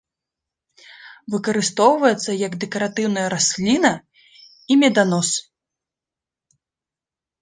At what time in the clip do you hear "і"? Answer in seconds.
4.71-4.73